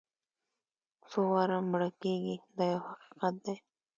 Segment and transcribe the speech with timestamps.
[1.09, 3.55] څو واره مړه کېږي دا یو حقیقت دی.